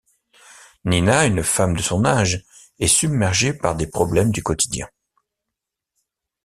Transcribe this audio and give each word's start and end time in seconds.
Nina, 0.83 1.27
une 1.27 1.43
femme 1.43 1.75
de 1.75 1.81
son 1.83 2.05
âge, 2.05 2.43
est 2.79 2.87
submergée 2.87 3.53
par 3.53 3.75
des 3.75 3.85
problèmes 3.85 4.31
du 4.31 4.41
quotidien. 4.41 4.89